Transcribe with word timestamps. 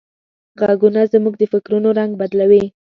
غږونه 0.59 1.01
زموږ 1.13 1.33
د 1.37 1.43
فکرونو 1.53 1.89
رنگ 1.99 2.11
بدلوي. 2.21 2.63